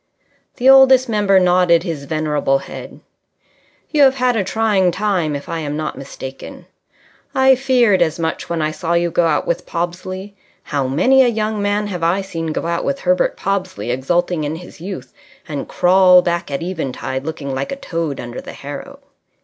The 0.55 0.67
Oldest 0.67 1.07
Member 1.09 1.39
nodded 1.39 1.83
his 1.83 2.05
venerable 2.05 2.57
head. 2.57 3.01
"You 3.91 4.01
have 4.01 4.15
had 4.15 4.35
a 4.35 4.43
trying 4.43 4.89
time, 4.89 5.35
if 5.35 5.47
I 5.47 5.59
am 5.59 5.77
not 5.77 5.95
mistaken. 5.95 6.65
I 7.35 7.53
feared 7.53 8.01
as 8.01 8.17
much 8.17 8.49
when 8.49 8.63
I 8.63 8.71
saw 8.71 8.93
you 8.93 9.11
go 9.11 9.27
out 9.27 9.45
with 9.45 9.67
Pobsley. 9.67 10.35
How 10.63 10.87
many 10.87 11.21
a 11.23 11.27
young 11.27 11.61
man 11.61 11.85
have 11.85 12.01
I 12.01 12.21
seen 12.21 12.47
go 12.51 12.65
out 12.65 12.83
with 12.83 13.01
Herbert 13.01 13.37
Pobsley 13.37 13.91
exulting 13.91 14.43
in 14.43 14.55
his 14.55 14.81
youth, 14.81 15.13
and 15.47 15.67
crawl 15.67 16.23
back 16.23 16.49
at 16.49 16.63
eventide 16.63 17.23
looking 17.23 17.53
like 17.53 17.71
a 17.71 17.75
toad 17.75 18.19
under 18.19 18.41
the 18.41 18.53
harrow! 18.53 19.01